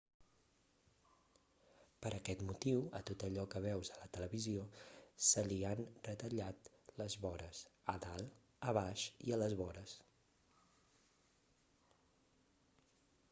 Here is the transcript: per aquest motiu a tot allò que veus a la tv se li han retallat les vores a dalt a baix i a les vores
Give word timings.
per 2.05 2.11
aquest 2.19 2.39
motiu 2.45 2.79
a 2.99 3.01
tot 3.09 3.25
allò 3.27 3.43
que 3.55 3.59
veus 3.65 3.91
a 3.95 3.99
la 3.99 4.07
tv 4.15 4.39
se 5.27 5.43
li 5.49 5.57
han 5.73 5.83
retallat 6.07 6.69
les 7.01 7.17
vores 7.27 7.61
a 7.93 7.95
dalt 8.07 8.41
a 8.71 8.73
baix 8.79 9.05
i 9.29 9.35
a 9.35 9.39
les 9.43 9.57
vores 9.61 9.95